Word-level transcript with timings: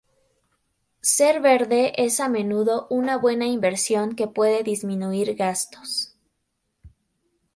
Ser 1.03 1.41
verde 1.41 1.93
es 1.95 2.19
a 2.21 2.27
menudo 2.27 2.87
una 2.89 3.17
buena 3.19 3.45
inversión 3.45 4.15
que 4.15 4.25
puede 4.27 4.63
disminuir 4.63 5.35
gastos. 5.35 6.15